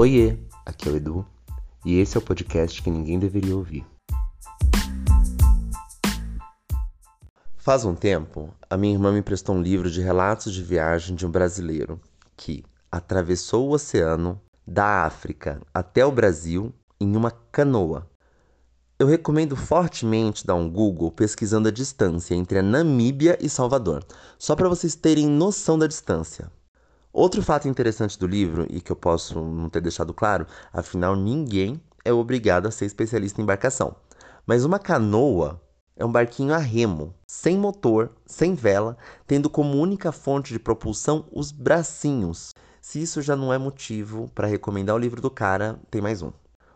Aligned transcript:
Oiê, 0.00 0.38
aqui 0.64 0.88
é 0.88 0.92
o 0.92 0.96
Edu 0.96 1.26
e 1.84 1.98
esse 1.98 2.16
é 2.16 2.18
o 2.18 2.22
podcast 2.22 2.82
que 2.82 2.90
ninguém 2.90 3.18
deveria 3.18 3.54
ouvir. 3.54 3.84
Faz 7.54 7.84
um 7.84 7.94
tempo, 7.94 8.48
a 8.70 8.78
minha 8.78 8.94
irmã 8.94 9.12
me 9.12 9.18
emprestou 9.18 9.54
um 9.54 9.60
livro 9.60 9.90
de 9.90 10.00
relatos 10.00 10.54
de 10.54 10.62
viagem 10.62 11.14
de 11.14 11.26
um 11.26 11.30
brasileiro 11.30 12.00
que 12.34 12.64
atravessou 12.90 13.68
o 13.68 13.72
oceano 13.72 14.40
da 14.66 15.04
África 15.04 15.60
até 15.74 16.02
o 16.02 16.10
Brasil 16.10 16.72
em 16.98 17.14
uma 17.14 17.30
canoa. 17.30 18.08
Eu 18.98 19.06
recomendo 19.06 19.54
fortemente 19.54 20.46
dar 20.46 20.54
um 20.54 20.70
Google 20.70 21.10
pesquisando 21.10 21.68
a 21.68 21.70
distância 21.70 22.34
entre 22.34 22.58
a 22.58 22.62
Namíbia 22.62 23.36
e 23.38 23.50
Salvador, 23.50 24.02
só 24.38 24.56
para 24.56 24.70
vocês 24.70 24.94
terem 24.94 25.28
noção 25.28 25.78
da 25.78 25.86
distância. 25.86 26.50
Outro 27.12 27.42
fato 27.42 27.66
interessante 27.66 28.16
do 28.16 28.26
livro, 28.26 28.66
e 28.70 28.80
que 28.80 28.92
eu 28.92 28.96
posso 28.96 29.40
não 29.40 29.68
ter 29.68 29.80
deixado 29.80 30.14
claro, 30.14 30.46
afinal 30.72 31.16
ninguém 31.16 31.80
é 32.04 32.12
obrigado 32.12 32.66
a 32.66 32.70
ser 32.70 32.84
especialista 32.84 33.40
em 33.40 33.44
embarcação. 33.44 33.96
Mas 34.46 34.64
uma 34.64 34.78
canoa 34.78 35.60
é 35.96 36.04
um 36.04 36.12
barquinho 36.12 36.54
a 36.54 36.58
remo, 36.58 37.12
sem 37.26 37.58
motor, 37.58 38.12
sem 38.24 38.54
vela, 38.54 38.96
tendo 39.26 39.50
como 39.50 39.76
única 39.76 40.12
fonte 40.12 40.52
de 40.52 40.58
propulsão 40.58 41.26
os 41.32 41.50
bracinhos. 41.50 42.54
Se 42.80 43.02
isso 43.02 43.20
já 43.20 43.34
não 43.34 43.52
é 43.52 43.58
motivo 43.58 44.30
para 44.34 44.46
recomendar 44.46 44.94
o 44.94 44.98
livro 44.98 45.20
do 45.20 45.30
cara, 45.30 45.80
tem 45.90 46.00
mais 46.00 46.22
um. 46.22 46.32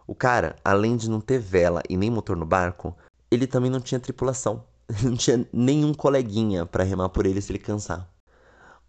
O 0.07 0.17
cara, 0.17 0.57
além 0.65 0.97
de 0.97 1.09
não 1.09 1.21
ter 1.21 1.39
vela 1.39 1.81
e 1.89 1.97
nem 1.97 2.11
motor 2.11 2.37
no 2.37 2.45
barco, 2.45 2.95
ele 3.31 3.47
também 3.47 3.71
não 3.71 3.81
tinha 3.81 4.01
tripulação. 4.01 4.65
Não 5.03 5.17
tinha 5.17 5.49
nenhum 5.51 5.95
coleguinha 5.95 6.67
para 6.67 6.85
remar 6.85 7.09
por 7.09 7.25
ele 7.25 7.41
se 7.41 7.51
ele 7.51 7.59
cansar. 7.59 8.07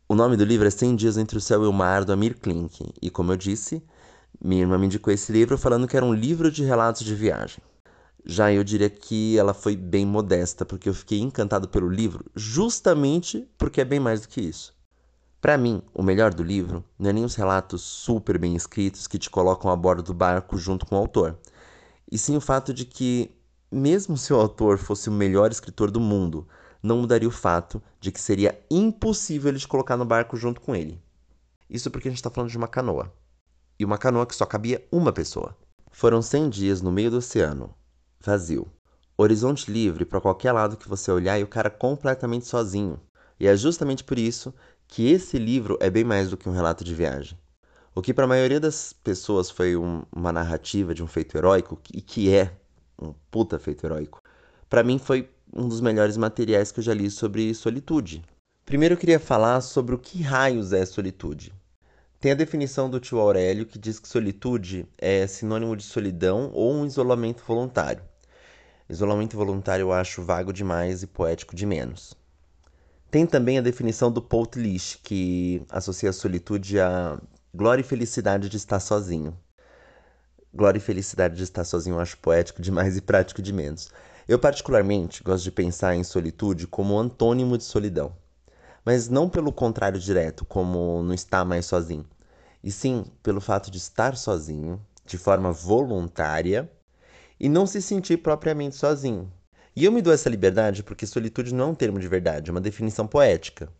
O 0.07 0.13
nome 0.13 0.37
do 0.37 0.45
livro 0.45 0.67
é 0.67 0.69
100 0.69 0.97
Dias 0.97 1.17
Entre 1.17 1.35
o 1.35 1.41
Céu 1.41 1.63
e 1.63 1.67
o 1.67 1.73
Mar, 1.73 2.05
do 2.05 2.13
Amir 2.13 2.37
Klink. 2.39 2.93
E 3.01 3.09
como 3.09 3.31
eu 3.31 3.35
disse, 3.35 3.81
minha 4.39 4.61
irmã 4.61 4.77
me 4.77 4.85
indicou 4.85 5.11
esse 5.11 5.31
livro 5.31 5.57
falando 5.57 5.87
que 5.87 5.97
era 5.97 6.05
um 6.05 6.13
livro 6.13 6.51
de 6.51 6.63
relatos 6.63 7.03
de 7.03 7.15
viagem. 7.15 7.57
Já 8.23 8.53
eu 8.53 8.63
diria 8.63 8.87
que 8.87 9.35
ela 9.35 9.51
foi 9.51 9.75
bem 9.75 10.05
modesta, 10.05 10.63
porque 10.63 10.87
eu 10.87 10.93
fiquei 10.93 11.19
encantado 11.19 11.67
pelo 11.67 11.89
livro 11.89 12.23
justamente 12.35 13.49
porque 13.57 13.81
é 13.81 13.85
bem 13.85 13.99
mais 13.99 14.21
do 14.21 14.27
que 14.27 14.41
isso. 14.41 14.75
Para 15.41 15.57
mim, 15.57 15.81
o 15.91 16.03
melhor 16.03 16.35
do 16.35 16.43
livro 16.43 16.85
não 16.99 17.09
é 17.09 17.13
nem 17.13 17.25
os 17.25 17.33
relatos 17.33 17.81
super 17.81 18.37
bem 18.37 18.55
escritos 18.55 19.07
que 19.07 19.17
te 19.17 19.31
colocam 19.31 19.71
a 19.71 19.75
bordo 19.75 20.03
do 20.03 20.13
barco 20.13 20.55
junto 20.55 20.85
com 20.85 20.93
o 20.93 20.99
autor, 20.99 21.35
e 22.11 22.17
sim 22.19 22.37
o 22.37 22.41
fato 22.41 22.71
de 22.71 22.85
que, 22.85 23.31
mesmo 23.71 24.17
se 24.17 24.31
o 24.31 24.39
autor 24.39 24.77
fosse 24.77 25.09
o 25.09 25.11
melhor 25.11 25.49
escritor 25.49 25.89
do 25.89 25.99
mundo, 25.99 26.47
não 26.85 26.99
mudaria 26.99 27.27
o 27.27 27.31
fato 27.31 27.81
de 27.99 28.11
que 28.11 28.21
seria 28.21 28.63
impossível 28.69 29.49
ele 29.49 29.57
te 29.57 29.67
colocar 29.67 29.97
no 29.97 30.05
barco 30.05 30.37
junto 30.37 30.61
com 30.61 30.75
ele. 30.75 31.01
Isso 31.67 31.89
porque 31.89 32.07
a 32.07 32.11
gente 32.11 32.19
está 32.19 32.29
falando 32.29 32.51
de 32.51 32.57
uma 32.57 32.67
canoa. 32.67 33.11
E 33.79 33.83
uma 33.83 33.97
canoa 33.97 34.27
que 34.27 34.35
só 34.35 34.45
cabia 34.45 34.85
uma 34.91 35.11
pessoa. 35.11 35.57
Foram 35.91 36.21
100 36.21 36.49
dias 36.49 36.81
no 36.83 36.91
meio 36.91 37.09
do 37.09 37.17
oceano, 37.17 37.73
vazio. 38.19 38.67
Horizonte 39.17 39.71
livre 39.71 40.05
para 40.05 40.21
qualquer 40.21 40.51
lado 40.51 40.77
que 40.77 40.87
você 40.87 41.11
olhar 41.11 41.39
e 41.39 41.43
o 41.43 41.47
cara 41.47 41.71
completamente 41.71 42.45
sozinho. 42.45 42.99
E 43.39 43.47
é 43.47 43.57
justamente 43.57 44.03
por 44.03 44.19
isso 44.19 44.53
que 44.87 45.09
esse 45.09 45.39
livro 45.39 45.79
é 45.81 45.89
bem 45.89 46.03
mais 46.03 46.29
do 46.29 46.37
que 46.37 46.47
um 46.47 46.53
relato 46.53 46.83
de 46.83 46.93
viagem. 46.93 47.35
O 47.95 48.01
que 48.01 48.13
para 48.13 48.25
a 48.25 48.27
maioria 48.27 48.59
das 48.59 48.93
pessoas 48.93 49.49
foi 49.49 49.75
um, 49.75 50.03
uma 50.15 50.31
narrativa 50.31 50.93
de 50.93 51.01
um 51.01 51.07
feito 51.07 51.35
heróico, 51.35 51.81
e 51.91 52.01
que 52.01 52.31
é 52.31 52.55
um 53.01 53.13
puta 53.31 53.57
feito 53.57 53.85
heróico, 53.85 54.21
para 54.69 54.83
mim 54.83 54.99
foi 54.99 55.29
um 55.55 55.67
dos 55.67 55.79
melhores 55.79 56.17
materiais 56.17 56.71
que 56.71 56.79
eu 56.79 56.83
já 56.83 56.93
li 56.93 57.09
sobre 57.09 57.53
solitude. 57.53 58.21
Primeiro 58.65 58.95
eu 58.95 58.97
queria 58.97 59.19
falar 59.19 59.61
sobre 59.61 59.95
o 59.95 59.97
que 59.97 60.21
raios 60.21 60.73
é 60.73 60.85
solitude. 60.85 61.53
Tem 62.19 62.31
a 62.31 62.35
definição 62.35 62.89
do 62.89 62.99
tio 62.99 63.19
Aurélio 63.19 63.65
que 63.65 63.79
diz 63.79 63.99
que 63.99 64.07
solitude 64.07 64.85
é 64.97 65.25
sinônimo 65.27 65.75
de 65.75 65.83
solidão 65.83 66.51
ou 66.53 66.73
um 66.73 66.85
isolamento 66.85 67.43
voluntário. 67.47 68.03
Isolamento 68.89 69.37
voluntário 69.37 69.83
eu 69.83 69.93
acho 69.93 70.23
vago 70.23 70.51
demais 70.51 71.03
e 71.03 71.07
poético 71.07 71.55
de 71.55 71.65
menos. 71.65 72.15
Tem 73.09 73.25
também 73.25 73.57
a 73.57 73.61
definição 73.61 74.11
do 74.11 74.21
Paul 74.21 74.47
que 75.03 75.61
associa 75.69 76.09
a 76.09 76.13
solitude 76.13 76.79
à 76.79 77.19
glória 77.53 77.81
e 77.81 77.85
felicidade 77.85 78.49
de 78.49 78.57
estar 78.57 78.79
sozinho. 78.79 79.37
Glória 80.53 80.79
e 80.79 80.81
felicidade 80.81 81.35
de 81.35 81.43
estar 81.43 81.63
sozinho 81.63 81.95
eu 81.95 81.99
acho 81.99 82.17
poético 82.17 82.61
demais 82.61 82.97
e 82.97 83.01
prático 83.01 83.41
de 83.41 83.53
menos. 83.53 83.89
Eu, 84.27 84.39
particularmente, 84.39 85.21
gosto 85.21 85.43
de 85.43 85.51
pensar 85.51 85.95
em 85.95 86.03
solitude 86.03 86.65
como 86.65 86.97
antônimo 86.97 87.59
de 87.59 87.63
solidão. 87.63 88.11
Mas 88.83 89.07
não 89.07 89.29
pelo 89.29 89.53
contrário 89.53 89.99
direto, 89.99 90.43
como 90.43 91.03
não 91.03 91.13
estar 91.13 91.45
mais 91.45 91.67
sozinho. 91.67 92.07
E 92.63 92.71
sim 92.71 93.05
pelo 93.21 93.39
fato 93.39 93.69
de 93.69 93.77
estar 93.77 94.17
sozinho, 94.17 94.83
de 95.05 95.15
forma 95.19 95.51
voluntária, 95.51 96.67
e 97.39 97.47
não 97.47 97.67
se 97.67 97.79
sentir 97.79 98.17
propriamente 98.17 98.75
sozinho. 98.75 99.31
E 99.75 99.85
eu 99.85 99.91
me 99.91 100.01
dou 100.01 100.11
essa 100.11 100.29
liberdade 100.29 100.81
porque 100.81 101.05
solitude 101.05 101.53
não 101.53 101.65
é 101.65 101.67
um 101.67 101.75
termo 101.75 101.99
de 101.99 102.07
verdade, 102.07 102.49
é 102.49 102.51
uma 102.51 102.61
definição 102.61 103.05
poética. 103.05 103.71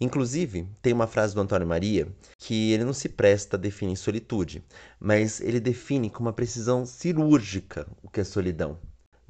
Inclusive, 0.00 0.68
tem 0.82 0.92
uma 0.92 1.06
frase 1.06 1.36
do 1.36 1.40
Antônio 1.40 1.68
Maria 1.68 2.08
que 2.36 2.72
ele 2.72 2.82
não 2.82 2.92
se 2.92 3.08
presta 3.08 3.56
a 3.56 3.60
definir 3.60 3.96
solitude, 3.96 4.64
mas 4.98 5.40
ele 5.40 5.60
define 5.60 6.10
com 6.10 6.20
uma 6.20 6.32
precisão 6.32 6.84
cirúrgica 6.84 7.86
o 8.02 8.10
que 8.10 8.20
é 8.20 8.24
solidão. 8.24 8.76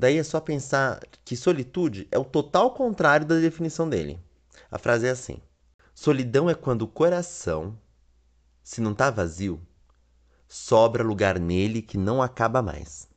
Daí 0.05 0.19
é 0.19 0.23
só 0.23 0.39
pensar 0.39 1.01
que 1.25 1.35
solitude 1.35 2.07
é 2.11 2.19
o 2.19 2.27
total 2.27 2.73
contrário 2.73 3.25
da 3.25 3.37
definição 3.37 3.89
dele. 3.89 4.21
A 4.71 4.79
frase 4.79 5.07
é 5.07 5.11
assim: 5.11 5.39
Solidão 5.95 6.51
é 6.51 6.55
quando 6.55 6.83
o 6.83 6.87
coração, 6.87 7.75
se 8.63 8.83
não 8.83 8.93
está 8.93 9.11
vazio, 9.11 9.59
sobra 10.47 11.03
lugar 11.03 11.39
nele 11.41 11.81
que 11.81 11.97
não 11.97 12.21
acaba 12.21 12.61
mais. 12.61 13.09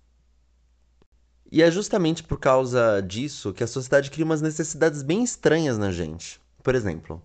E 1.51 1.61
é 1.61 1.69
justamente 1.69 2.23
por 2.23 2.39
causa 2.39 3.01
disso 3.01 3.51
que 3.51 3.65
a 3.65 3.67
sociedade 3.67 4.09
cria 4.09 4.23
umas 4.23 4.41
necessidades 4.41 5.03
bem 5.03 5.21
estranhas 5.25 5.77
na 5.77 5.91
gente. 5.91 6.39
Por 6.63 6.73
exemplo, 6.73 7.21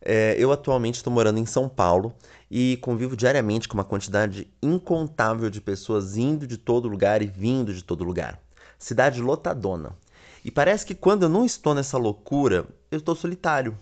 é, 0.00 0.34
eu 0.36 0.50
atualmente 0.50 0.96
estou 0.96 1.12
morando 1.12 1.38
em 1.38 1.46
São 1.46 1.68
Paulo 1.68 2.12
e 2.50 2.76
convivo 2.78 3.16
diariamente 3.16 3.68
com 3.68 3.74
uma 3.74 3.84
quantidade 3.84 4.48
incontável 4.60 5.48
de 5.48 5.60
pessoas 5.60 6.16
indo 6.16 6.44
de 6.44 6.56
todo 6.56 6.88
lugar 6.88 7.22
e 7.22 7.26
vindo 7.28 7.72
de 7.72 7.84
todo 7.84 8.02
lugar 8.02 8.44
cidade 8.78 9.20
lotadona. 9.20 9.96
E 10.44 10.50
parece 10.50 10.86
que 10.86 10.94
quando 10.94 11.24
eu 11.24 11.28
não 11.28 11.44
estou 11.44 11.74
nessa 11.74 11.98
loucura, 11.98 12.66
eu 12.90 12.98
estou 12.98 13.16
solitário. 13.16 13.76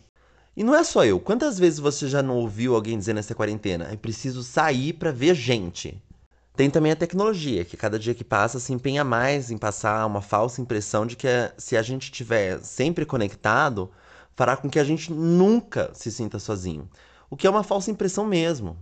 E 0.57 0.63
não 0.63 0.75
é 0.75 0.85
só 0.85 1.05
eu. 1.05 1.19
Quantas 1.19 1.59
vezes 1.59 1.79
você 1.79 2.09
já 2.09 2.23
não 2.23 2.37
ouviu 2.37 2.75
alguém 2.75 2.97
dizer 2.97 3.13
nessa 3.13 3.35
quarentena? 3.35 3.89
É 3.93 3.97
preciso 3.97 4.43
sair 4.43 4.93
para 4.93 5.11
ver 5.11 5.35
gente. 5.35 6.01
Tem 6.57 6.71
também 6.71 6.93
a 6.93 6.97
tecnologia, 6.97 7.65
que 7.65 7.77
cada 7.77 7.99
dia 7.99 8.15
que 8.15 8.23
passa 8.23 8.61
se 8.61 8.73
empenha 8.73 9.03
mais 9.03 9.51
em 9.51 9.59
passar 9.59 10.07
uma 10.07 10.23
falsa 10.23 10.61
impressão 10.61 11.05
de 11.05 11.17
que 11.17 11.27
se 11.59 11.77
a 11.77 11.83
gente 11.83 12.05
estiver 12.05 12.61
sempre 12.61 13.05
conectado, 13.05 13.91
fará 14.37 14.57
com 14.57 14.71
que 14.71 14.79
a 14.79 14.85
gente 14.85 15.13
nunca 15.13 15.91
se 15.93 16.13
sinta 16.13 16.39
sozinho. 16.39 16.89
O 17.29 17.37
que 17.37 17.49
é 17.49 17.51
uma 17.51 17.65
falsa 17.65 17.91
impressão 17.91 18.25
mesmo. 18.25 18.79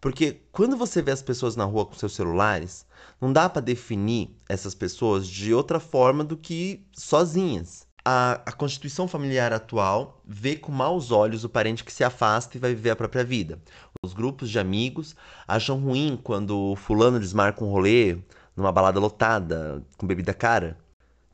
Porque 0.00 0.42
quando 0.52 0.76
você 0.76 1.02
vê 1.02 1.10
as 1.10 1.22
pessoas 1.22 1.56
na 1.56 1.64
rua 1.64 1.86
com 1.86 1.94
seus 1.94 2.14
celulares, 2.14 2.86
não 3.20 3.32
dá 3.32 3.48
para 3.48 3.62
definir 3.62 4.30
essas 4.48 4.74
pessoas 4.74 5.26
de 5.26 5.52
outra 5.54 5.80
forma 5.80 6.24
do 6.24 6.36
que 6.36 6.86
sozinhas. 6.92 7.86
A, 8.04 8.34
a, 8.46 8.52
constituição 8.52 9.08
familiar 9.08 9.52
atual 9.52 10.22
vê 10.24 10.54
com 10.54 10.70
maus 10.70 11.10
olhos 11.10 11.42
o 11.42 11.48
parente 11.48 11.82
que 11.82 11.92
se 11.92 12.04
afasta 12.04 12.56
e 12.56 12.60
vai 12.60 12.72
viver 12.72 12.90
a 12.90 12.96
própria 12.96 13.24
vida. 13.24 13.60
Os 14.00 14.12
grupos 14.12 14.48
de 14.48 14.60
amigos 14.60 15.16
acham 15.48 15.80
ruim 15.80 16.16
quando 16.22 16.76
fulano 16.76 17.18
desmarca 17.18 17.64
um 17.64 17.68
rolê 17.68 18.18
numa 18.54 18.70
balada 18.70 19.00
lotada, 19.00 19.82
com 19.96 20.06
bebida 20.06 20.32
cara. 20.32 20.78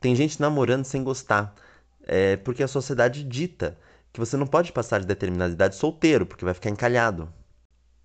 Tem 0.01 0.15
gente 0.15 0.41
namorando 0.41 0.83
sem 0.83 1.03
gostar, 1.03 1.53
é, 2.01 2.37
porque 2.37 2.63
a 2.63 2.67
sociedade 2.67 3.23
dita 3.23 3.77
que 4.11 4.19
você 4.19 4.35
não 4.37 4.45
pode 4.45 4.71
passar 4.71 4.99
de 4.99 5.07
determinada 5.07 5.53
idade 5.53 5.75
solteiro, 5.75 6.25
porque 6.25 6.45
vai 6.45 6.53
ficar 6.53 6.69
encalhado. 6.69 7.31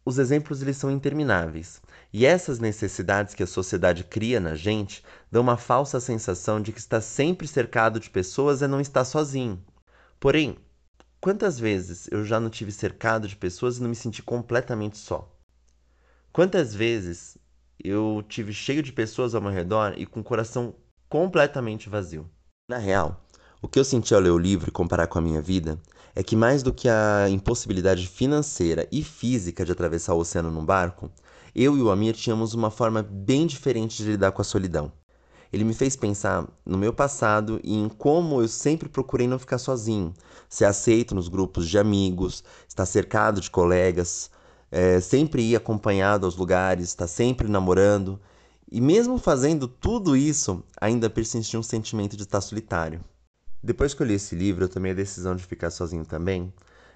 Os 0.09 0.19
exemplos 0.19 0.63
eles 0.63 0.79
são 0.79 0.91
intermináveis, 0.91 1.83
e 2.11 2.25
essas 2.25 2.59
necessidades 2.59 3.35
que 3.35 3.43
a 3.43 3.47
sociedade 3.47 4.03
cria 4.03 4.41
na 4.41 4.55
gente 4.55 5.05
dão 5.31 5.43
uma 5.43 5.59
falsa 5.59 6.01
sensação 6.01 6.63
de 6.63 6.73
que 6.73 6.79
está 6.79 6.99
sempre 6.99 7.47
cercado 7.47 8.01
de 8.01 8.09
pessoas 8.09 8.63
e 8.63 8.67
não 8.67 8.81
está 8.81 9.05
sozinho. 9.05 9.63
Porém, 10.19 10.57
quantas 11.21 11.61
vezes 11.61 12.09
eu 12.11 12.25
já 12.25 12.41
não 12.41 12.49
tive 12.49 12.73
cercado 12.73 13.29
de 13.29 13.37
pessoas 13.37 13.77
e 13.77 13.83
não 13.83 13.91
me 13.91 13.95
senti 13.95 14.23
completamente 14.23 14.97
só? 14.97 15.31
Quantas 16.33 16.75
vezes 16.75 17.37
eu 17.79 18.25
tive 18.27 18.55
cheio 18.55 18.83
de 18.83 18.95
pessoas 18.95 19.35
ao 19.35 19.43
meu 19.43 19.53
redor 19.53 19.93
e 19.99 20.07
com 20.07 20.21
o 20.21 20.25
coração 20.25 20.75
completamente 21.07 21.91
vazio? 21.91 22.27
Na 22.67 22.79
real, 22.79 23.28
o 23.61 23.67
que 23.67 23.79
eu 23.79 23.85
senti 23.85 24.15
ao 24.15 24.21
ler 24.21 24.31
o 24.31 24.39
livro 24.39 24.69
e 24.69 24.73
comparar 24.73 25.09
com 25.09 25.19
a 25.19 25.23
minha 25.23 25.43
vida 25.43 25.81
é 26.15 26.23
que 26.23 26.37
mais 26.37 26.63
do 26.63 26.73
que 26.73 26.89
a 26.89 27.29
impossibilidade 27.29 28.07
financeira 28.07 28.87
e 28.91 29.03
física 29.03 29.65
de 29.65 29.73
atravessar 29.73 30.15
o 30.15 30.21
oceano 30.21 30.51
num 30.51 30.65
barco, 30.65 31.11
eu 31.55 31.77
e 31.77 31.83
o 31.83 31.91
Amir 31.91 32.15
tínhamos 32.15 32.55
uma 32.55 32.71
forma 32.71 33.03
bem 33.03 33.49
diferente 33.49 33.97
de 33.97 34.11
lidar 34.11 34.31
com 34.31 34.41
a 34.41 34.45
solidão. 34.45 34.93
Ele 35.53 35.65
me 35.65 35.75
fez 35.75 35.97
pensar 35.97 36.47
no 36.65 36.79
meu 36.79 36.93
passado 36.93 37.61
e 37.65 37.75
em 37.75 37.89
como 37.89 38.41
eu 38.41 38.47
sempre 38.47 38.89
procurei 38.89 39.27
não 39.27 39.41
ficar 39.41 39.59
sozinho, 39.59 40.15
ser 40.49 40.67
aceito 40.67 41.15
nos 41.15 41.27
grupos 41.27 41.69
de 41.69 41.79
amigos, 41.79 42.45
estar 42.69 42.87
cercado 42.87 43.41
de 43.41 43.51
colegas, 43.51 44.31
é, 44.71 45.01
sempre 45.01 45.43
ir 45.43 45.57
acompanhado 45.57 46.27
aos 46.27 46.37
lugares, 46.37 46.89
estar 46.89 47.09
sempre 47.09 47.49
namorando. 47.49 48.21
E 48.71 48.81
mesmo 48.81 49.19
fazendo 49.19 49.67
tudo 49.67 50.17
isso, 50.17 50.63
ainda 50.81 51.11
persistia 51.11 51.59
um 51.59 51.63
sentimento 51.63 52.17
de 52.17 52.23
estar 52.23 52.41
solitário. 52.41 53.03
Depois 53.63 53.93
que 53.93 54.03
eu 54.03 54.07
li 54.07 54.15
esse 54.15 54.37
livro, 54.37 54.65
eu 54.65 54.69
tomei 54.69 54.93
a 54.93 54.95
decisão 54.95 55.35
de 55.35 55.45
ficar 55.45 55.71
sozinho 55.71 56.05
também. 56.05 56.53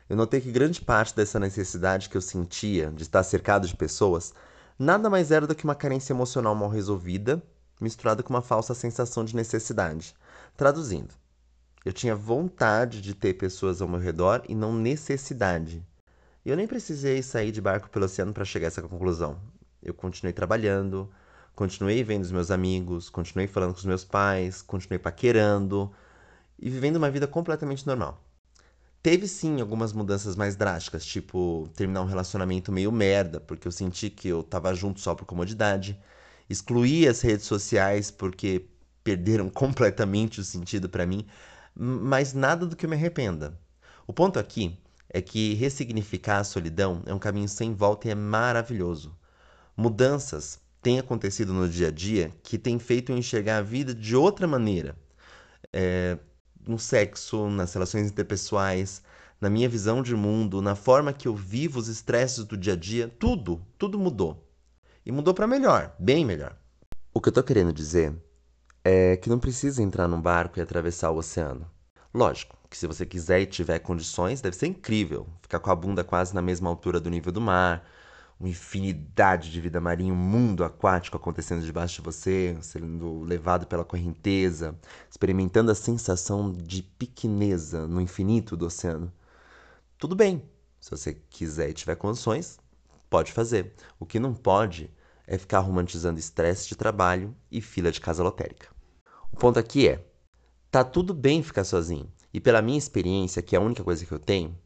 Eu 0.08 0.16
notei 0.16 0.40
que 0.40 0.52
grande 0.52 0.80
parte 0.80 1.14
dessa 1.14 1.40
necessidade 1.40 2.08
que 2.08 2.16
eu 2.16 2.20
sentia 2.20 2.90
de 2.90 3.02
estar 3.02 3.22
cercado 3.24 3.66
de 3.66 3.74
pessoas 3.74 4.32
nada 4.78 5.10
mais 5.10 5.30
era 5.30 5.46
do 5.46 5.54
que 5.54 5.64
uma 5.64 5.74
carência 5.74 6.12
emocional 6.12 6.54
mal 6.54 6.68
resolvida, 6.68 7.42
misturada 7.80 8.22
com 8.22 8.32
uma 8.32 8.42
falsa 8.42 8.74
sensação 8.74 9.24
de 9.24 9.34
necessidade. 9.34 10.14
Traduzindo, 10.56 11.14
eu 11.84 11.92
tinha 11.92 12.14
vontade 12.14 13.00
de 13.00 13.14
ter 13.14 13.34
pessoas 13.34 13.82
ao 13.82 13.88
meu 13.88 13.98
redor 13.98 14.42
e 14.48 14.54
não 14.54 14.72
necessidade. 14.72 15.84
E 16.44 16.50
eu 16.50 16.56
nem 16.56 16.66
precisei 16.66 17.22
sair 17.22 17.50
de 17.50 17.60
barco 17.60 17.90
pelo 17.90 18.04
oceano 18.04 18.32
para 18.32 18.44
chegar 18.44 18.66
a 18.66 18.68
essa 18.68 18.82
conclusão. 18.82 19.36
Eu 19.82 19.94
continuei 19.94 20.32
trabalhando, 20.32 21.10
continuei 21.56 22.04
vendo 22.04 22.22
os 22.22 22.32
meus 22.32 22.50
amigos, 22.52 23.10
continuei 23.10 23.48
falando 23.48 23.72
com 23.72 23.78
os 23.78 23.84
meus 23.84 24.04
pais, 24.04 24.62
continuei 24.62 24.98
paquerando 24.98 25.92
e 26.62 26.70
vivendo 26.70 26.96
uma 26.96 27.10
vida 27.10 27.26
completamente 27.26 27.84
normal. 27.86 28.22
Teve 29.02 29.26
sim 29.26 29.60
algumas 29.60 29.92
mudanças 29.92 30.36
mais 30.36 30.54
drásticas, 30.54 31.04
tipo 31.04 31.68
terminar 31.74 32.02
um 32.02 32.06
relacionamento 32.06 32.70
meio 32.70 32.92
merda, 32.92 33.40
porque 33.40 33.66
eu 33.66 33.72
senti 33.72 34.08
que 34.08 34.28
eu 34.28 34.44
tava 34.44 34.72
junto 34.72 35.00
só 35.00 35.12
por 35.12 35.24
comodidade, 35.24 35.98
excluir 36.48 37.08
as 37.08 37.20
redes 37.20 37.46
sociais 37.46 38.12
porque 38.12 38.66
perderam 39.02 39.50
completamente 39.50 40.40
o 40.40 40.44
sentido 40.44 40.88
para 40.88 41.04
mim, 41.04 41.26
mas 41.74 42.32
nada 42.32 42.64
do 42.64 42.76
que 42.76 42.86
eu 42.86 42.90
me 42.90 42.94
arrependa. 42.94 43.58
O 44.06 44.12
ponto 44.12 44.38
aqui 44.38 44.78
é 45.08 45.20
que 45.20 45.54
ressignificar 45.54 46.38
a 46.38 46.44
solidão 46.44 47.02
é 47.06 47.12
um 47.12 47.18
caminho 47.18 47.48
sem 47.48 47.74
volta 47.74 48.06
e 48.06 48.12
é 48.12 48.14
maravilhoso. 48.14 49.16
Mudanças 49.76 50.60
têm 50.80 51.00
acontecido 51.00 51.52
no 51.52 51.68
dia 51.68 51.88
a 51.88 51.90
dia 51.90 52.32
que 52.42 52.56
têm 52.56 52.78
feito 52.78 53.10
eu 53.10 53.18
enxergar 53.18 53.58
a 53.58 53.62
vida 53.62 53.92
de 53.92 54.14
outra 54.14 54.46
maneira. 54.46 54.96
É, 55.72 56.18
no 56.66 56.78
sexo, 56.78 57.48
nas 57.48 57.72
relações 57.74 58.08
interpessoais, 58.08 59.02
na 59.40 59.50
minha 59.50 59.68
visão 59.68 60.02
de 60.02 60.14
mundo, 60.14 60.62
na 60.62 60.74
forma 60.74 61.12
que 61.12 61.26
eu 61.26 61.34
vivo 61.34 61.78
os 61.78 61.88
estresses 61.88 62.44
do 62.44 62.56
dia 62.56 62.74
a 62.74 62.76
dia, 62.76 63.08
tudo, 63.18 63.60
tudo 63.76 63.98
mudou. 63.98 64.46
E 65.04 65.10
mudou 65.10 65.34
para 65.34 65.46
melhor, 65.46 65.94
bem 65.98 66.24
melhor. 66.24 66.56
O 67.12 67.20
que 67.20 67.28
eu 67.28 67.32
tô 67.32 67.42
querendo 67.42 67.72
dizer 67.72 68.14
é 68.84 69.16
que 69.16 69.28
não 69.28 69.38
precisa 69.38 69.82
entrar 69.82 70.06
num 70.06 70.20
barco 70.20 70.58
e 70.58 70.62
atravessar 70.62 71.10
o 71.10 71.16
oceano. 71.16 71.68
Lógico 72.14 72.56
que 72.70 72.76
se 72.76 72.86
você 72.86 73.04
quiser 73.04 73.40
e 73.40 73.46
tiver 73.46 73.78
condições, 73.80 74.40
deve 74.40 74.56
ser 74.56 74.66
incrível 74.66 75.26
ficar 75.40 75.58
com 75.58 75.70
a 75.70 75.76
bunda 75.76 76.04
quase 76.04 76.34
na 76.34 76.40
mesma 76.40 76.70
altura 76.70 77.00
do 77.00 77.10
nível 77.10 77.32
do 77.32 77.40
mar, 77.40 77.84
uma 78.42 78.48
infinidade 78.48 79.52
de 79.52 79.60
vida 79.60 79.80
marinha, 79.80 80.12
um 80.12 80.16
mundo 80.16 80.64
aquático 80.64 81.16
acontecendo 81.16 81.64
debaixo 81.64 81.96
de 81.96 82.02
você, 82.02 82.56
sendo 82.60 83.22
levado 83.22 83.68
pela 83.68 83.84
correnteza, 83.84 84.76
experimentando 85.08 85.70
a 85.70 85.76
sensação 85.76 86.52
de 86.52 86.82
pequeneza 86.82 87.86
no 87.86 88.00
infinito 88.00 88.56
do 88.56 88.66
oceano. 88.66 89.12
Tudo 89.96 90.16
bem, 90.16 90.42
se 90.80 90.90
você 90.90 91.14
quiser 91.30 91.70
e 91.70 91.72
tiver 91.72 91.94
condições, 91.94 92.58
pode 93.08 93.30
fazer. 93.30 93.74
O 94.00 94.04
que 94.04 94.18
não 94.18 94.34
pode 94.34 94.90
é 95.24 95.38
ficar 95.38 95.60
romantizando 95.60 96.18
estresse 96.18 96.68
de 96.68 96.74
trabalho 96.74 97.36
e 97.48 97.60
fila 97.60 97.92
de 97.92 98.00
casa 98.00 98.24
lotérica. 98.24 98.66
O 99.30 99.36
ponto 99.36 99.60
aqui 99.60 99.86
é: 99.86 100.04
tá 100.68 100.82
tudo 100.82 101.14
bem 101.14 101.44
ficar 101.44 101.62
sozinho. 101.62 102.10
E 102.34 102.40
pela 102.40 102.60
minha 102.60 102.78
experiência, 102.78 103.40
que 103.40 103.54
é 103.54 103.58
a 103.60 103.62
única 103.62 103.84
coisa 103.84 104.04
que 104.04 104.10
eu 104.10 104.18
tenho, 104.18 104.58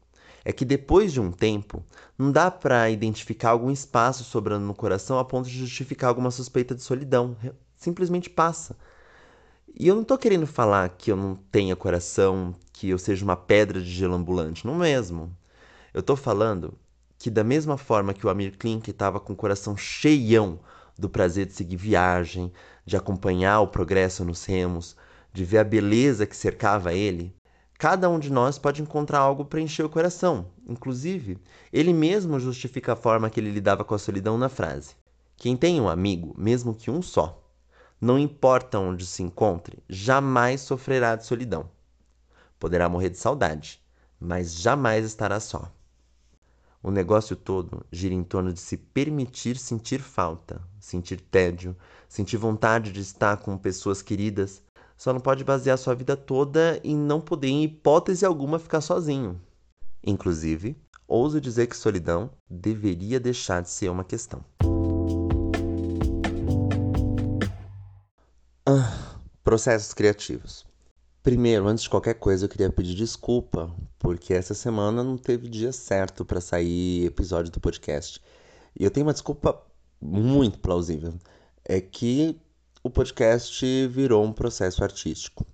é 0.47 0.53
que 0.53 0.63
depois 0.63 1.11
de 1.11 1.19
um 1.19 1.29
tempo, 1.29 1.83
não 2.17 2.31
dá 2.31 2.49
para 2.49 2.89
identificar 2.89 3.49
algum 3.49 3.69
espaço 3.69 4.23
sobrando 4.23 4.65
no 4.65 4.73
coração 4.73 5.19
a 5.19 5.25
ponto 5.25 5.49
de 5.49 5.59
justificar 5.59 6.07
alguma 6.07 6.31
suspeita 6.31 6.73
de 6.73 6.81
solidão. 6.81 7.35
Simplesmente 7.75 8.29
passa. 8.29 8.77
E 9.77 9.89
eu 9.89 9.93
não 9.93 10.05
tô 10.05 10.17
querendo 10.17 10.47
falar 10.47 10.87
que 10.87 11.11
eu 11.11 11.17
não 11.17 11.35
tenha 11.51 11.75
coração, 11.75 12.55
que 12.71 12.87
eu 12.87 12.97
seja 12.97 13.25
uma 13.25 13.35
pedra 13.35 13.81
de 13.81 13.91
gelo 13.91 14.13
ambulante, 14.13 14.65
não 14.65 14.75
mesmo. 14.75 15.35
Eu 15.93 16.01
tô 16.01 16.15
falando 16.15 16.73
que 17.19 17.29
da 17.29 17.43
mesma 17.43 17.77
forma 17.77 18.13
que 18.13 18.25
o 18.25 18.29
Amir 18.29 18.57
Klink 18.57 18.89
estava 18.89 19.19
com 19.19 19.33
o 19.33 19.35
coração 19.35 19.75
cheião 19.75 20.61
do 20.97 21.09
prazer 21.09 21.45
de 21.47 21.55
seguir 21.55 21.75
viagem, 21.75 22.53
de 22.85 22.95
acompanhar 22.95 23.59
o 23.59 23.67
progresso 23.67 24.23
nos 24.23 24.45
remos, 24.45 24.95
de 25.33 25.43
ver 25.43 25.57
a 25.57 25.63
beleza 25.65 26.25
que 26.25 26.37
cercava 26.37 26.93
ele, 26.93 27.35
Cada 27.77 28.09
um 28.09 28.17
de 28.17 28.31
nós 28.31 28.57
pode 28.57 28.81
encontrar 28.81 29.19
algo 29.19 29.45
para 29.45 29.61
encher 29.61 29.85
o 29.85 29.89
coração. 29.89 30.47
Inclusive, 30.67 31.37
ele 31.71 31.93
mesmo 31.93 32.39
justifica 32.39 32.93
a 32.93 32.95
forma 32.95 33.29
que 33.29 33.39
ele 33.39 33.51
lidava 33.51 33.83
com 33.83 33.93
a 33.93 33.99
solidão 33.99 34.35
na 34.35 34.49
frase: 34.49 34.95
Quem 35.35 35.55
tem 35.55 35.79
um 35.79 35.87
amigo, 35.87 36.33
mesmo 36.35 36.73
que 36.73 36.89
um 36.89 37.03
só, 37.03 37.39
não 38.01 38.17
importa 38.17 38.79
onde 38.79 39.05
se 39.05 39.21
encontre, 39.21 39.77
jamais 39.87 40.61
sofrerá 40.61 41.15
de 41.15 41.25
solidão. 41.27 41.69
Poderá 42.59 42.89
morrer 42.89 43.11
de 43.11 43.19
saudade, 43.19 43.79
mas 44.19 44.55
jamais 44.55 45.05
estará 45.05 45.39
só. 45.39 45.71
O 46.81 46.89
negócio 46.89 47.35
todo 47.35 47.85
gira 47.91 48.15
em 48.15 48.23
torno 48.23 48.53
de 48.53 48.59
se 48.59 48.77
permitir 48.77 49.57
sentir 49.57 49.99
falta, 49.99 50.61
sentir 50.79 51.21
tédio, 51.21 51.75
sentir 52.07 52.37
vontade 52.37 52.91
de 52.91 53.01
estar 53.01 53.37
com 53.37 53.57
pessoas 53.57 54.01
queridas 54.01 54.63
só 54.97 55.13
não 55.13 55.19
pode 55.19 55.43
basear 55.43 55.77
sua 55.77 55.93
vida 55.93 56.17
toda 56.17 56.81
em 56.83 56.97
não 56.97 57.21
poder, 57.21 57.49
em 57.49 57.63
hipótese 57.63 58.25
alguma, 58.25 58.57
ficar 58.57 58.81
sozinho. 58.81 59.39
Inclusive, 60.03 60.75
ouso 61.07 61.39
dizer 61.39 61.67
que 61.67 61.77
solidão 61.77 62.31
deveria 62.49 63.19
deixar 63.19 63.61
de 63.61 63.69
ser 63.69 63.89
uma 63.89 64.03
questão. 64.03 64.43
Ah, 68.65 69.19
processos 69.43 69.93
criativos. 69.93 70.65
Primeiro, 71.21 71.67
antes 71.67 71.83
de 71.83 71.89
qualquer 71.89 72.15
coisa, 72.15 72.45
eu 72.45 72.49
queria 72.49 72.71
pedir 72.71 72.95
desculpa, 72.95 73.71
porque 73.99 74.33
essa 74.33 74.53
semana 74.53 75.03
não 75.03 75.17
teve 75.17 75.47
dia 75.47 75.71
certo 75.71 76.25
para 76.25 76.41
sair 76.41 77.05
episódio 77.05 77.51
do 77.51 77.59
podcast. 77.59 78.21
E 78.79 78.83
eu 78.83 78.89
tenho 78.89 79.05
uma 79.05 79.13
desculpa 79.13 79.61
muito 80.01 80.57
plausível. 80.59 81.13
É 81.63 81.79
que 81.81 82.39
o 82.87 82.89
podcast 82.89 83.87
virou 83.87 84.23
um 84.23 84.31
processo 84.31 84.81
artístico. 84.81 85.45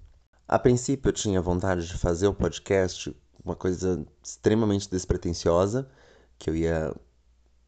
A 0.48 0.60
princípio 0.60 1.10
eu 1.10 1.14
tinha 1.14 1.42
vontade 1.42 1.88
de 1.88 1.98
fazer 1.98 2.28
o 2.28 2.34
podcast 2.34 3.16
uma 3.44 3.56
coisa 3.56 4.06
extremamente 4.24 4.88
despretensiosa, 4.90 5.90
que 6.38 6.48
eu 6.48 6.56
ia 6.56 6.96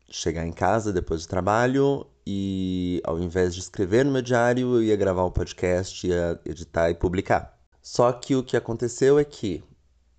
chegar 0.07 0.45
em 0.45 0.53
casa 0.53 0.93
depois 0.93 1.23
do 1.23 1.29
trabalho 1.29 2.05
e 2.27 3.01
ao 3.03 3.19
invés 3.19 3.55
de 3.55 3.59
escrever 3.59 4.05
no 4.05 4.11
meu 4.11 4.21
diário, 4.21 4.75
eu 4.75 4.83
ia 4.83 4.95
gravar 4.95 5.23
o 5.23 5.31
podcast, 5.31 6.05
ia 6.05 6.39
editar 6.45 6.91
e 6.91 6.93
publicar. 6.93 7.59
Só 7.81 8.11
que 8.13 8.35
o 8.35 8.43
que 8.43 8.55
aconteceu 8.55 9.17
é 9.17 9.25
que 9.25 9.63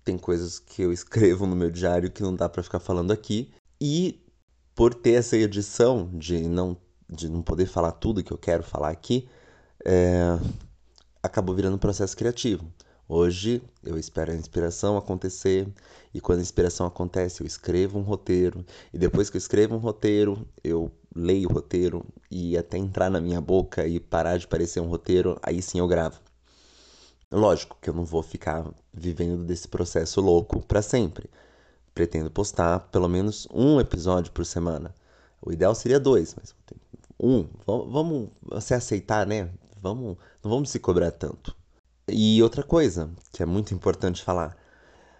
tem 0.03 0.17
coisas 0.17 0.59
que 0.59 0.81
eu 0.81 0.91
escrevo 0.93 1.47
no 1.47 1.55
meu 1.55 1.71
diário 1.71 2.11
que 2.11 2.21
não 2.21 2.35
dá 2.35 2.49
para 2.49 2.63
ficar 2.63 2.81
falando 2.81 3.11
aqui 3.11 3.49
e 3.79 4.21
por 4.75 4.93
ter 4.93 5.13
essa 5.13 5.37
edição 5.37 6.09
de 6.13 6.41
não 6.49 6.77
de 7.09 7.29
não 7.29 7.41
poder 7.41 7.65
falar 7.65 7.93
tudo 7.93 8.23
que 8.23 8.31
eu 8.31 8.37
quero 8.37 8.63
falar 8.63 8.89
aqui, 8.89 9.27
é, 9.87 10.37
acabou 11.23 11.55
virando 11.55 11.75
um 11.75 11.79
processo 11.79 12.15
criativo. 12.15 12.65
Hoje 13.07 13.61
eu 13.81 13.97
espero 13.97 14.33
a 14.33 14.35
inspiração 14.35 14.97
acontecer 14.97 15.65
e 16.13 16.19
quando 16.19 16.39
a 16.39 16.41
inspiração 16.41 16.85
acontece 16.85 17.41
eu 17.41 17.47
escrevo 17.47 17.97
um 17.97 18.01
roteiro 18.01 18.65
e 18.93 18.97
depois 18.97 19.29
que 19.29 19.37
eu 19.37 19.39
escrevo 19.39 19.75
um 19.75 19.79
roteiro 19.79 20.45
eu 20.61 20.91
leio 21.15 21.49
o 21.49 21.53
roteiro 21.53 22.05
e 22.29 22.57
até 22.57 22.77
entrar 22.77 23.09
na 23.09 23.21
minha 23.21 23.39
boca 23.39 23.87
e 23.87 23.97
parar 23.97 24.37
de 24.37 24.45
parecer 24.45 24.81
um 24.81 24.89
roteiro, 24.89 25.39
aí 25.41 25.61
sim 25.61 25.79
eu 25.79 25.87
gravo. 25.87 26.19
Lógico 27.31 27.77
que 27.81 27.89
eu 27.89 27.93
não 27.93 28.03
vou 28.03 28.21
ficar 28.21 28.69
vivendo 28.93 29.45
desse 29.45 29.69
processo 29.69 30.19
louco 30.19 30.61
para 30.61 30.81
sempre. 30.81 31.29
Pretendo 31.93 32.29
postar 32.29 32.79
pelo 32.91 33.07
menos 33.07 33.47
um 33.53 33.79
episódio 33.79 34.31
por 34.33 34.45
semana. 34.45 34.93
O 35.41 35.51
ideal 35.51 35.73
seria 35.73 35.99
dois, 35.99 36.35
mas 36.35 36.53
um. 37.19 37.47
Vamos 37.65 38.29
se 38.61 38.73
aceitar, 38.73 39.25
né? 39.25 39.49
Vamos, 39.81 40.17
não 40.43 40.51
vamos 40.51 40.69
se 40.69 40.79
cobrar 40.79 41.11
tanto. 41.11 41.55
E 42.07 42.41
outra 42.41 42.63
coisa 42.63 43.09
que 43.31 43.43
é 43.43 43.45
muito 43.45 43.73
importante 43.73 44.23
falar. 44.23 44.55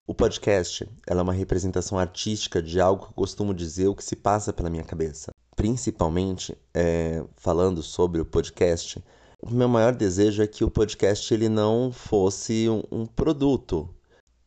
O 0.06 0.14
podcast 0.14 0.90
é 1.06 1.14
uma 1.14 1.34
representação 1.34 2.00
artística 2.00 2.62
de 2.62 2.80
algo 2.80 3.04
que 3.04 3.10
eu 3.10 3.16
costumo 3.16 3.54
dizer 3.54 3.88
o 3.88 3.96
que 3.96 4.04
se 4.04 4.16
passa 4.16 4.54
pela 4.54 4.70
minha 4.70 4.84
cabeça. 4.84 5.32
Principalmente 5.54 6.58
é, 6.74 7.26
falando 7.36 7.84
sobre 7.84 8.22
o 8.22 8.26
podcast, 8.26 9.04
o 9.42 9.52
meu 9.52 9.68
maior 9.68 9.94
desejo 9.94 10.42
é 10.42 10.48
que 10.48 10.64
o 10.64 10.72
podcast 10.72 11.34
ele 11.34 11.50
não 11.50 11.92
fosse 11.92 12.70
um, 12.70 12.84
um 12.90 13.06
produto. 13.06 13.90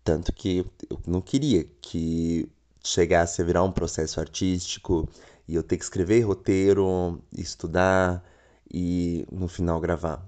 Tanto 0.03 0.33
que 0.33 0.65
eu 0.89 0.99
não 1.07 1.21
queria 1.21 1.65
que 1.83 2.49
chegasse 2.83 3.43
a 3.43 3.45
virar 3.45 3.63
um 3.63 3.71
processo 3.71 4.19
artístico 4.19 5.07
e 5.47 5.55
eu 5.55 5.63
ter 5.63 5.77
que 5.77 5.85
escrever 5.85 6.23
roteiro, 6.23 7.21
estudar, 7.37 8.25
e 8.73 9.27
no 9.31 9.49
final 9.49 9.81
gravar. 9.81 10.27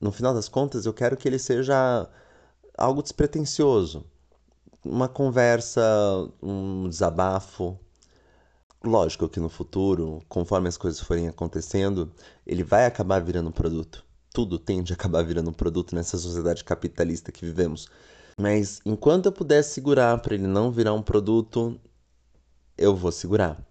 No 0.00 0.12
final 0.12 0.34
das 0.34 0.48
contas, 0.48 0.86
eu 0.86 0.94
quero 0.94 1.16
que 1.16 1.28
ele 1.28 1.38
seja 1.38 2.08
algo 2.76 3.02
despretensioso, 3.02 4.04
uma 4.84 5.08
conversa, 5.08 5.82
um 6.42 6.88
desabafo, 6.88 7.78
Lógico 8.82 9.28
que 9.28 9.38
no 9.38 9.50
futuro, 9.50 10.22
conforme 10.26 10.66
as 10.66 10.78
coisas 10.78 11.00
forem 11.00 11.28
acontecendo, 11.28 12.10
ele 12.46 12.64
vai 12.64 12.86
acabar 12.86 13.20
virando 13.22 13.52
produto. 13.52 14.02
Tudo 14.32 14.58
tende 14.58 14.92
a 14.92 14.96
acabar 14.96 15.22
virando 15.22 15.52
produto 15.52 15.94
nessa 15.94 16.16
sociedade 16.16 16.64
capitalista 16.64 17.30
que 17.30 17.44
vivemos. 17.44 17.88
Mas 18.38 18.80
enquanto 18.86 19.26
eu 19.26 19.32
puder 19.32 19.62
segurar 19.62 20.16
para 20.22 20.34
ele 20.34 20.46
não 20.46 20.70
virar 20.70 20.94
um 20.94 21.02
produto, 21.02 21.78
eu 22.78 22.96
vou 22.96 23.12
segurar. 23.12 23.62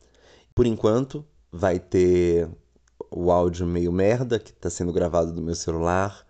Por 0.54 0.68
enquanto, 0.68 1.26
vai 1.52 1.80
ter 1.80 2.48
o 3.12 3.32
áudio 3.32 3.66
meio 3.66 3.92
merda 3.92 4.40
que 4.40 4.52
está 4.52 4.70
sendo 4.70 4.94
gravado 4.94 5.34
do 5.34 5.42
meu 5.42 5.56
celular. 5.56 6.26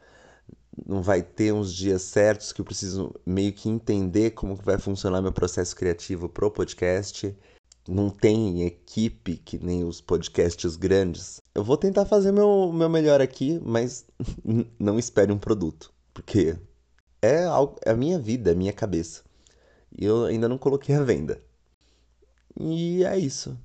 Não 0.86 1.02
vai 1.02 1.22
ter 1.22 1.54
uns 1.54 1.74
dias 1.74 2.02
certos 2.04 2.54
que 2.54 2.62
eu 2.62 2.66
preciso 2.66 3.14
meio 3.26 3.52
que 3.52 3.70
entender 3.70 4.32
como 4.32 4.56
vai 4.56 4.78
funcionar 4.78 5.22
meu 5.22 5.32
processo 5.32 5.76
criativo 5.76 6.30
pro 6.30 6.50
podcast 6.50 7.36
não 7.90 8.10
tem 8.10 8.64
equipe 8.64 9.38
que 9.38 9.58
nem 9.58 9.84
os 9.84 10.00
podcasts 10.00 10.76
grandes. 10.76 11.42
Eu 11.56 11.64
vou 11.64 11.76
tentar 11.76 12.06
fazer 12.06 12.32
meu, 12.32 12.72
meu 12.72 12.88
melhor 12.88 13.20
aqui, 13.20 13.60
mas 13.64 14.06
não 14.80 15.00
espere 15.00 15.32
um 15.32 15.40
produto, 15.40 15.92
porque 16.14 16.56
é, 17.22 17.46
é 17.86 17.92
a 17.92 17.96
minha 17.96 18.20
vida, 18.20 18.52
é 18.52 18.54
a 18.54 18.58
minha 18.58 18.74
cabeça. 18.74 19.24
E 19.98 20.06
eu 20.06 20.26
ainda 20.26 20.48
não 20.48 20.58
coloquei 20.58 20.96
a 20.96 21.04
venda. 21.04 21.42
E 22.60 23.04
é 23.04 23.18
isso. 23.18 23.58